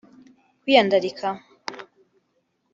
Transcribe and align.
Kwiyandarika 0.61 1.29